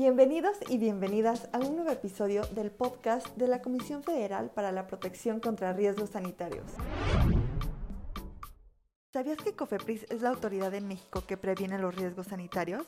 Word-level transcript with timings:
Bienvenidos 0.00 0.56
y 0.70 0.78
bienvenidas 0.78 1.50
a 1.52 1.58
un 1.58 1.76
nuevo 1.76 1.90
episodio 1.90 2.40
del 2.54 2.70
podcast 2.70 3.36
de 3.36 3.46
la 3.46 3.60
Comisión 3.60 4.02
Federal 4.02 4.50
para 4.50 4.72
la 4.72 4.86
Protección 4.86 5.40
contra 5.40 5.74
Riesgos 5.74 6.08
Sanitarios. 6.08 6.64
¿Sabías 9.12 9.36
que 9.36 9.54
COFEPRIS 9.54 10.06
es 10.08 10.22
la 10.22 10.30
autoridad 10.30 10.72
en 10.72 10.88
México 10.88 11.26
que 11.26 11.36
previene 11.36 11.78
los 11.78 11.94
riesgos 11.94 12.28
sanitarios? 12.28 12.86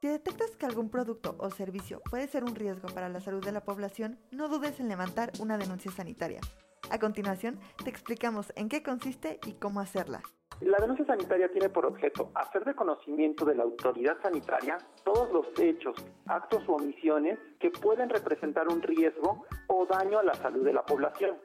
Si 0.00 0.06
detectas 0.06 0.52
que 0.52 0.64
algún 0.64 0.90
producto 0.90 1.34
o 1.38 1.50
servicio 1.50 2.00
puede 2.08 2.28
ser 2.28 2.44
un 2.44 2.54
riesgo 2.54 2.86
para 2.86 3.08
la 3.08 3.20
salud 3.20 3.44
de 3.44 3.50
la 3.50 3.64
población, 3.64 4.20
no 4.30 4.48
dudes 4.48 4.78
en 4.78 4.86
levantar 4.86 5.32
una 5.40 5.58
denuncia 5.58 5.90
sanitaria. 5.90 6.40
A 6.88 7.00
continuación, 7.00 7.58
te 7.82 7.90
explicamos 7.90 8.52
en 8.54 8.68
qué 8.68 8.84
consiste 8.84 9.40
y 9.44 9.54
cómo 9.54 9.80
hacerla. 9.80 10.22
La 10.60 10.78
denuncia 10.78 11.04
sanitaria 11.04 11.50
tiene 11.50 11.68
por 11.68 11.84
objeto 11.84 12.30
hacer 12.34 12.64
de 12.64 12.74
conocimiento 12.74 13.44
de 13.44 13.56
la 13.56 13.64
autoridad 13.64 14.16
sanitaria 14.22 14.78
todos 15.02 15.30
los 15.32 15.46
hechos, 15.58 15.96
actos 16.26 16.62
o 16.68 16.74
omisiones 16.74 17.38
que 17.58 17.70
pueden 17.70 18.08
representar 18.08 18.68
un 18.68 18.80
riesgo 18.80 19.44
o 19.66 19.86
daño 19.86 20.18
a 20.18 20.22
la 20.22 20.34
salud 20.34 20.64
de 20.64 20.72
la 20.72 20.84
población. 20.84 21.36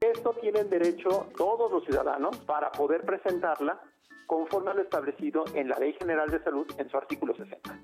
Esto 0.00 0.34
tienen 0.40 0.68
derecho 0.68 1.28
todos 1.36 1.70
los 1.70 1.84
ciudadanos 1.84 2.36
para 2.38 2.70
poder 2.70 3.02
presentarla 3.02 3.80
conforme 4.26 4.70
a 4.70 4.74
lo 4.74 4.82
establecido 4.82 5.44
en 5.54 5.68
la 5.68 5.78
Ley 5.78 5.94
General 5.94 6.28
de 6.28 6.42
Salud 6.42 6.66
en 6.78 6.88
su 6.90 6.96
artículo 6.96 7.34
60. 7.34 7.78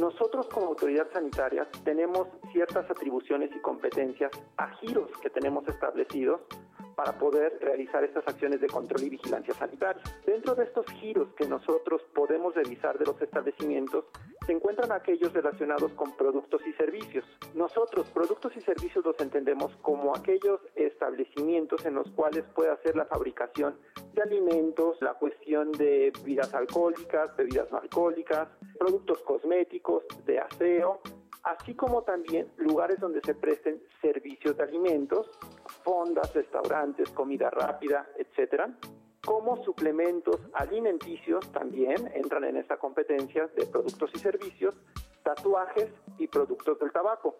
Nosotros 0.00 0.46
como 0.48 0.66
autoridad 0.66 1.08
sanitaria 1.12 1.68
tenemos 1.84 2.28
ciertas 2.52 2.90
atribuciones 2.90 3.50
y 3.54 3.58
competencias 3.60 4.30
a 4.56 4.68
giros 4.76 5.10
que 5.22 5.30
tenemos 5.30 5.66
establecidos 5.68 6.40
para 6.96 7.12
poder 7.12 7.58
realizar 7.60 8.02
estas 8.02 8.26
acciones 8.26 8.60
de 8.60 8.68
control 8.68 9.04
y 9.04 9.10
vigilancia 9.10 9.54
sanitaria. 9.54 10.02
Dentro 10.26 10.54
de 10.54 10.64
estos 10.64 10.86
giros 10.94 11.28
que 11.36 11.46
nosotros 11.46 12.02
podemos 12.14 12.54
revisar 12.54 12.98
de 12.98 13.04
los 13.04 13.20
establecimientos, 13.20 14.06
se 14.46 14.52
encuentran 14.52 14.90
aquellos 14.92 15.32
relacionados 15.32 15.92
con 15.92 16.16
productos 16.16 16.62
y 16.66 16.72
servicios. 16.72 17.24
Nosotros, 17.54 18.08
productos 18.10 18.56
y 18.56 18.60
servicios 18.62 19.04
los 19.04 19.18
entendemos 19.20 19.76
como 19.82 20.16
aquellos 20.16 20.60
establecimientos 20.74 21.84
en 21.84 21.94
los 21.94 22.10
cuales 22.12 22.44
puede 22.54 22.70
hacer 22.70 22.96
la 22.96 23.04
fabricación 23.04 23.76
de 24.14 24.22
alimentos, 24.22 24.96
la 25.02 25.14
cuestión 25.14 25.72
de 25.72 26.12
bebidas 26.18 26.54
alcohólicas, 26.54 27.36
bebidas 27.36 27.70
no 27.70 27.78
alcohólicas, 27.78 28.48
productos 28.78 29.18
cosméticos, 29.22 30.04
de 30.24 30.38
aseo, 30.38 31.00
así 31.46 31.74
como 31.74 32.02
también 32.02 32.48
lugares 32.56 32.98
donde 32.98 33.20
se 33.20 33.34
presten 33.34 33.80
servicios 34.02 34.56
de 34.56 34.64
alimentos, 34.64 35.30
fondas, 35.84 36.34
restaurantes, 36.34 37.08
comida 37.10 37.50
rápida, 37.50 38.08
etcétera, 38.16 38.76
como 39.24 39.62
suplementos 39.64 40.40
alimenticios 40.54 41.50
también 41.52 42.10
entran 42.14 42.44
en 42.44 42.56
esta 42.56 42.76
competencia 42.78 43.46
de 43.56 43.64
productos 43.66 44.10
y 44.14 44.18
servicios, 44.18 44.74
tatuajes 45.22 45.88
y 46.18 46.26
productos 46.26 46.80
del 46.80 46.90
tabaco. 46.90 47.36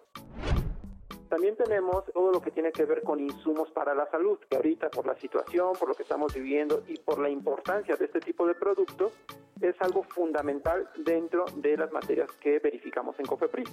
También 1.29 1.57
tenemos 1.57 2.05
todo 2.15 2.31
lo 2.31 2.41
que 2.41 2.53
tiene 2.53 2.71
que 2.71 2.85
ver 2.85 3.03
con 3.03 3.19
insumos 3.19 3.69
para 3.73 3.93
la 3.93 4.09
salud, 4.11 4.39
que 4.49 4.57
ahorita 4.57 4.89
por 4.89 5.07
la 5.07 5.17
situación, 5.17 5.73
por 5.79 5.89
lo 5.89 5.95
que 5.97 6.05
estamos 6.05 6.33
viviendo 6.33 6.85
y 6.87 6.97
por 6.99 7.19
la 7.19 7.29
importancia 7.29 7.97
de 7.97 8.05
este 8.05 8.21
tipo 8.21 8.47
de 8.47 8.55
productos, 8.55 9.13
es 9.61 9.75
algo 9.81 10.03
fundamental 10.03 10.89
dentro 10.99 11.47
de 11.57 11.77
las 11.77 11.93
materias 11.93 12.31
que 12.41 12.59
verificamos 12.59 13.19
en 13.19 13.27
COFEPRIS. 13.27 13.69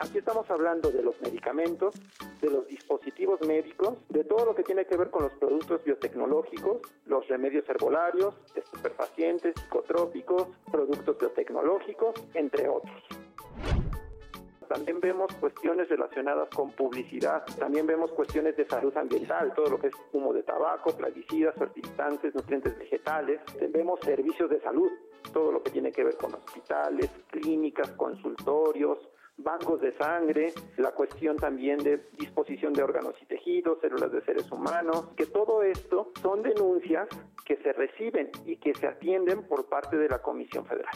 Aquí 0.00 0.18
estamos 0.18 0.48
hablando 0.50 0.90
de 0.90 1.02
los 1.02 1.20
medicamentos, 1.20 1.94
de 2.40 2.50
los 2.50 2.66
dispositivos 2.66 3.40
médicos, 3.46 3.94
de 4.08 4.24
todo 4.24 4.46
lo 4.46 4.54
que 4.54 4.62
tiene 4.62 4.84
que 4.84 4.96
ver 4.96 5.10
con 5.10 5.24
los 5.24 5.32
productos 5.32 5.82
biotecnológicos, 5.84 6.78
los 7.06 7.26
remedios 7.28 7.68
herbolarios, 7.68 8.34
estupefacientes, 8.54 9.54
psicotrópicos, 9.56 10.48
productos 10.70 11.18
biotecnológicos, 11.18 12.14
entre 12.34 12.68
otros. 12.68 13.07
También 14.68 15.00
vemos 15.00 15.34
cuestiones 15.34 15.88
relacionadas 15.88 16.48
con 16.50 16.70
publicidad, 16.72 17.44
también 17.58 17.86
vemos 17.86 18.12
cuestiones 18.12 18.56
de 18.56 18.66
salud 18.66 18.94
ambiental, 18.96 19.52
todo 19.54 19.70
lo 19.70 19.78
que 19.78 19.88
es 19.88 19.94
humo 20.12 20.32
de 20.32 20.42
tabaco, 20.42 20.94
plaguicidas, 20.96 21.54
fertilizantes, 21.54 22.34
nutrientes 22.34 22.78
vegetales. 22.78 23.40
Vemos 23.72 24.00
servicios 24.00 24.50
de 24.50 24.60
salud, 24.60 24.90
todo 25.32 25.52
lo 25.52 25.62
que 25.62 25.70
tiene 25.70 25.90
que 25.90 26.04
ver 26.04 26.16
con 26.16 26.34
hospitales, 26.34 27.10
clínicas, 27.30 27.90
consultorios, 27.92 28.98
bancos 29.38 29.80
de 29.80 29.96
sangre, 29.96 30.52
la 30.76 30.92
cuestión 30.92 31.36
también 31.36 31.78
de 31.78 32.08
disposición 32.18 32.72
de 32.72 32.82
órganos 32.82 33.14
y 33.22 33.26
tejidos, 33.26 33.80
células 33.80 34.12
de 34.12 34.20
seres 34.22 34.50
humanos, 34.50 35.10
que 35.16 35.26
todo 35.26 35.62
esto 35.62 36.12
son 36.20 36.42
denuncias 36.42 37.08
que 37.44 37.56
se 37.58 37.72
reciben 37.72 38.30
y 38.44 38.56
que 38.56 38.74
se 38.74 38.86
atienden 38.86 39.44
por 39.44 39.66
parte 39.68 39.96
de 39.96 40.08
la 40.08 40.20
Comisión 40.20 40.66
Federal. 40.66 40.94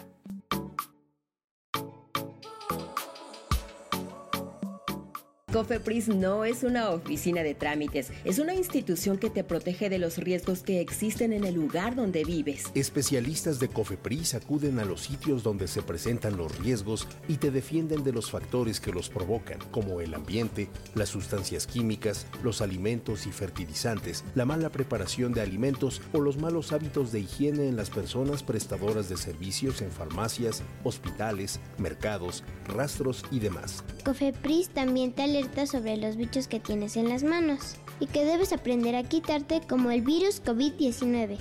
COFEPRIS 5.52 6.08
no 6.08 6.46
es 6.46 6.62
una 6.62 6.88
oficina 6.88 7.42
de 7.42 7.54
trámites, 7.54 8.10
es 8.24 8.38
una 8.38 8.54
institución 8.54 9.18
que 9.18 9.28
te 9.28 9.44
protege 9.44 9.90
de 9.90 9.98
los 9.98 10.16
riesgos 10.16 10.62
que 10.62 10.80
existen 10.80 11.34
en 11.34 11.44
el 11.44 11.54
lugar 11.54 11.94
donde 11.94 12.24
vives. 12.24 12.64
Especialistas 12.74 13.60
de 13.60 13.68
COFEPRIS 13.68 14.32
acuden 14.34 14.78
a 14.78 14.86
los 14.86 15.02
sitios 15.02 15.42
donde 15.42 15.68
se 15.68 15.82
presentan 15.82 16.38
los 16.38 16.56
riesgos 16.58 17.06
y 17.28 17.36
te 17.36 17.50
defienden 17.50 18.02
de 18.02 18.12
los 18.12 18.30
factores 18.30 18.80
que 18.80 18.92
los 18.92 19.10
provocan, 19.10 19.58
como 19.70 20.00
el 20.00 20.14
ambiente, 20.14 20.70
las 20.94 21.10
sustancias 21.10 21.66
químicas, 21.66 22.26
los 22.42 22.62
alimentos 22.62 23.26
y 23.26 23.30
fertilizantes, 23.30 24.24
la 24.34 24.46
mala 24.46 24.70
preparación 24.70 25.34
de 25.34 25.42
alimentos 25.42 26.00
o 26.14 26.20
los 26.20 26.38
malos 26.38 26.72
hábitos 26.72 27.12
de 27.12 27.20
higiene 27.20 27.68
en 27.68 27.76
las 27.76 27.91
personas 27.91 28.42
prestadoras 28.42 29.10
de 29.10 29.18
servicios 29.18 29.82
en 29.82 29.92
farmacias, 29.92 30.62
hospitales, 30.82 31.60
mercados, 31.76 32.42
rastros 32.66 33.22
y 33.30 33.41
demás. 33.41 33.84
COFEPRIS 34.06 34.70
también 34.70 35.12
te 35.12 35.41
sobre 35.42 35.97
los 35.97 36.16
bichos 36.16 36.47
que 36.47 36.60
tienes 36.60 36.97
en 36.97 37.08
las 37.08 37.25
manos 37.25 37.76
y 37.98 38.06
que 38.06 38.25
debes 38.25 38.53
aprender 38.53 38.94
a 38.94 39.03
quitarte 39.03 39.60
como 39.69 39.91
el 39.91 40.00
virus 40.00 40.42
COVID-19. 40.44 41.38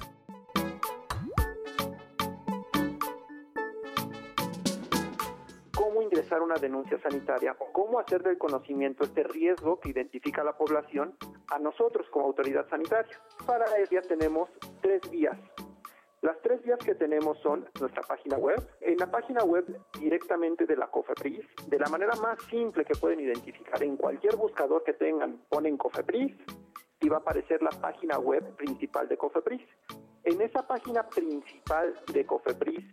¿Cómo 5.75 6.01
ingresar 6.01 6.41
una 6.41 6.55
denuncia 6.55 6.99
sanitaria 7.01 7.55
o 7.59 7.71
cómo 7.71 7.99
hacer 7.99 8.23
del 8.23 8.37
conocimiento 8.37 9.03
este 9.03 9.23
riesgo 9.23 9.79
que 9.79 9.89
identifica 9.89 10.43
la 10.43 10.57
población 10.57 11.15
a 11.47 11.59
nosotros 11.59 12.07
como 12.11 12.25
autoridad 12.25 12.67
sanitaria? 12.69 13.19
Para 13.45 13.65
ello 13.77 14.01
tenemos 14.07 14.49
tres 14.81 15.01
vías 15.11 15.37
las 16.21 16.39
tres 16.41 16.61
vías 16.61 16.77
que 16.79 16.93
tenemos 16.93 17.39
son 17.39 17.67
nuestra 17.79 18.03
página 18.03 18.37
web. 18.37 18.61
En 18.79 18.97
la 18.97 19.09
página 19.09 19.43
web 19.43 19.65
directamente 19.99 20.67
de 20.67 20.75
la 20.75 20.87
COFEPRIS, 20.87 21.45
de 21.67 21.79
la 21.79 21.87
manera 21.89 22.13
más 22.21 22.37
simple 22.43 22.85
que 22.85 22.93
pueden 22.93 23.21
identificar, 23.21 23.81
en 23.81 23.97
cualquier 23.97 24.35
buscador 24.35 24.83
que 24.83 24.93
tengan, 24.93 25.41
ponen 25.49 25.77
COFEPRIS 25.77 26.35
y 26.99 27.09
va 27.09 27.17
a 27.17 27.19
aparecer 27.21 27.63
la 27.63 27.71
página 27.71 28.19
web 28.19 28.55
principal 28.55 29.07
de 29.07 29.17
COFEPRIS. 29.17 29.61
En 30.23 30.39
esa 30.41 30.67
página 30.67 31.07
principal 31.09 31.95
de 32.13 32.25
COFEPRIS, 32.25 32.85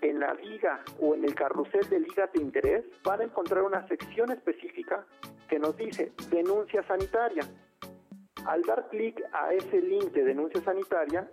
en 0.00 0.18
la 0.18 0.34
liga 0.34 0.82
o 1.00 1.14
en 1.14 1.24
el 1.24 1.36
carrusel 1.36 1.88
de 1.88 2.00
ligas 2.00 2.32
de 2.32 2.42
interés, 2.42 2.84
van 3.04 3.20
a 3.20 3.24
encontrar 3.24 3.62
una 3.62 3.86
sección 3.86 4.32
específica 4.32 5.06
que 5.48 5.60
nos 5.60 5.76
dice 5.76 6.12
denuncia 6.30 6.82
sanitaria. 6.88 7.44
Al 8.44 8.62
dar 8.62 8.88
clic 8.88 9.22
a 9.32 9.54
ese 9.54 9.80
link 9.80 10.10
de 10.10 10.24
denuncia 10.24 10.60
sanitaria, 10.62 11.30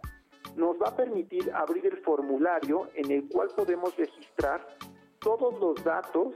nos 0.59 0.75
va 0.77 0.89
a 0.89 0.95
permitir 0.95 1.51
abrir 1.53 1.85
el 1.85 1.97
formulario 2.03 2.89
en 2.93 3.09
el 3.11 3.29
cual 3.29 3.47
podemos 3.55 3.95
registrar 3.95 4.67
todos 5.19 5.57
los 5.59 5.81
datos 5.83 6.35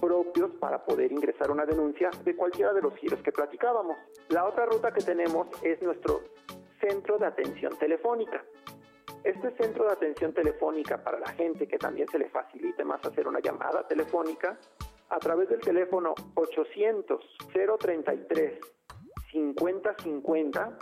propios 0.00 0.50
para 0.58 0.84
poder 0.84 1.12
ingresar 1.12 1.52
una 1.52 1.64
denuncia 1.64 2.10
de 2.24 2.34
cualquiera 2.34 2.72
de 2.72 2.82
los 2.82 2.94
giros 2.96 3.22
que 3.22 3.30
platicábamos. 3.30 3.96
La 4.28 4.44
otra 4.44 4.66
ruta 4.66 4.92
que 4.92 5.02
tenemos 5.02 5.46
es 5.62 5.80
nuestro 5.82 6.22
centro 6.80 7.16
de 7.16 7.26
atención 7.26 7.78
telefónica. 7.78 8.44
Este 9.22 9.56
centro 9.56 9.84
de 9.84 9.92
atención 9.92 10.34
telefónica 10.34 11.02
para 11.02 11.20
la 11.20 11.28
gente 11.28 11.68
que 11.68 11.78
también 11.78 12.08
se 12.08 12.18
le 12.18 12.28
facilite 12.28 12.84
más 12.84 13.04
hacer 13.06 13.26
una 13.26 13.40
llamada 13.40 13.86
telefónica 13.86 14.58
a 15.08 15.18
través 15.18 15.48
del 15.48 15.60
teléfono 15.60 16.14
800 16.34 17.20
033 17.78 18.58
5050 19.30 20.78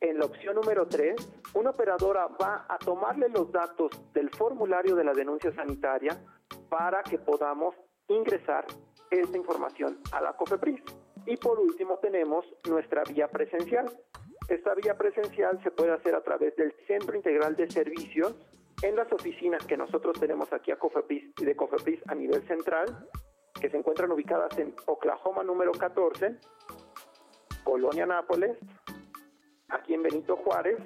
en 0.00 0.18
la 0.18 0.24
opción 0.24 0.54
número 0.54 0.86
3, 0.86 1.14
una 1.54 1.70
operadora 1.70 2.26
va 2.40 2.64
a 2.68 2.78
tomarle 2.78 3.28
los 3.28 3.52
datos 3.52 3.90
del 4.12 4.30
formulario 4.30 4.96
de 4.96 5.04
la 5.04 5.12
denuncia 5.12 5.52
sanitaria 5.54 6.18
para 6.68 7.02
que 7.02 7.18
podamos 7.18 7.74
ingresar 8.08 8.66
esta 9.10 9.36
información 9.36 9.98
a 10.12 10.20
la 10.20 10.32
COFEPRIS. 10.32 10.82
Y 11.26 11.36
por 11.36 11.58
último 11.58 11.98
tenemos 11.98 12.46
nuestra 12.68 13.02
vía 13.04 13.28
presencial. 13.28 13.90
Esta 14.48 14.74
vía 14.74 14.96
presencial 14.96 15.62
se 15.62 15.70
puede 15.70 15.92
hacer 15.92 16.14
a 16.14 16.22
través 16.22 16.56
del 16.56 16.74
Centro 16.86 17.14
Integral 17.14 17.54
de 17.56 17.70
Servicios 17.70 18.34
en 18.82 18.96
las 18.96 19.12
oficinas 19.12 19.64
que 19.66 19.76
nosotros 19.76 20.18
tenemos 20.18 20.50
aquí 20.52 20.70
a 20.70 20.78
COFEPRIS 20.78 21.34
y 21.38 21.44
de 21.44 21.54
COFEPRIS 21.54 22.00
a 22.08 22.14
nivel 22.14 22.42
central, 22.48 23.06
que 23.60 23.68
se 23.68 23.76
encuentran 23.76 24.10
ubicadas 24.10 24.58
en 24.58 24.74
Oklahoma 24.86 25.44
número 25.44 25.72
14, 25.72 26.36
Colonia 27.62 28.06
Nápoles, 28.06 28.56
aquí 29.70 29.94
en 29.94 30.02
Benito 30.02 30.36
Juárez, 30.36 30.78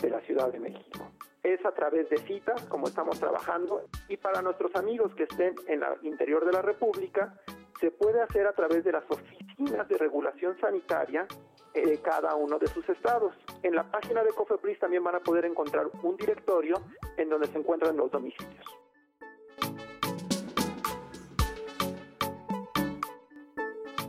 de 0.00 0.10
la 0.10 0.20
Ciudad 0.20 0.50
de 0.50 0.60
México. 0.60 1.10
Es 1.42 1.64
a 1.64 1.72
través 1.72 2.08
de 2.10 2.18
citas 2.18 2.62
como 2.66 2.86
estamos 2.86 3.18
trabajando 3.18 3.82
y 4.08 4.16
para 4.16 4.42
nuestros 4.42 4.74
amigos 4.76 5.14
que 5.14 5.24
estén 5.24 5.54
en 5.66 5.82
el 5.82 6.06
interior 6.06 6.44
de 6.44 6.52
la 6.52 6.62
República, 6.62 7.34
se 7.80 7.90
puede 7.90 8.20
hacer 8.20 8.46
a 8.46 8.52
través 8.52 8.84
de 8.84 8.92
las 8.92 9.04
oficinas 9.10 9.88
de 9.88 9.96
regulación 9.96 10.58
sanitaria 10.60 11.26
de 11.74 11.98
cada 12.02 12.34
uno 12.34 12.58
de 12.58 12.66
sus 12.66 12.86
estados. 12.88 13.34
En 13.62 13.74
la 13.74 13.90
página 13.90 14.22
de 14.22 14.30
COFEPRIS 14.30 14.78
también 14.78 15.04
van 15.04 15.14
a 15.14 15.20
poder 15.20 15.44
encontrar 15.44 15.86
un 16.02 16.16
directorio 16.16 16.76
en 17.16 17.28
donde 17.28 17.46
se 17.46 17.58
encuentran 17.58 17.96
los 17.96 18.10
domicilios. 18.10 18.64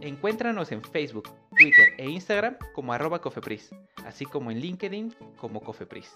Encuéntranos 0.01 0.71
en 0.71 0.81
Facebook, 0.83 1.29
Twitter 1.57 1.93
e 1.97 2.09
Instagram 2.09 2.57
como 2.73 2.93
arroba 2.93 3.21
Cofepris, 3.21 3.71
así 4.05 4.25
como 4.25 4.51
en 4.51 4.59
LinkedIn 4.59 5.13
como 5.37 5.61
Cofepris. 5.61 6.13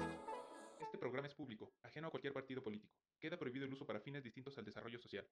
Este 0.82 0.98
programa 0.98 1.28
es 1.28 1.34
público, 1.34 1.72
ajeno 1.84 2.08
a 2.08 2.10
cualquier 2.10 2.34
partido 2.34 2.62
político. 2.62 2.94
Queda 3.20 3.38
prohibido 3.38 3.66
el 3.66 3.74
uso 3.74 3.86
para 3.86 4.00
fines 4.02 4.24
distintos 4.24 4.58
al 4.58 4.66
desarrollo 4.66 5.00
social. 5.00 5.24